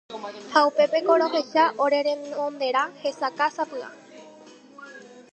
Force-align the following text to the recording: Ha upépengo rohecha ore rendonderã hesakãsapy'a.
Ha 0.53 0.61
upépengo 0.69 1.17
rohecha 1.21 1.65
ore 1.87 1.99
rendonderã 2.07 2.81
hesakãsapy'a. 3.01 3.91